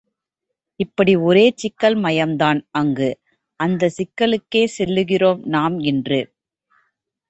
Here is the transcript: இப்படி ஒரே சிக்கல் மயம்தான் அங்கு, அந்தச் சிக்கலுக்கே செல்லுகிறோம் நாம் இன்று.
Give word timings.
இப்படி 0.79 1.15
ஒரே 1.21 1.43
சிக்கல் 1.55 1.97
மயம்தான் 1.97 2.61
அங்கு, 2.71 3.11
அந்தச் 3.59 3.95
சிக்கலுக்கே 3.97 4.63
செல்லுகிறோம் 4.77 5.41
நாம் 5.47 5.79
இன்று. 5.85 6.21